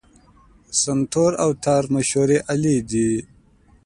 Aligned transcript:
سنتور 0.81 1.31
او 1.43 1.49
تار 1.63 1.83
مشهورې 1.95 2.37
الې 2.53 2.77
دي. 2.89 3.11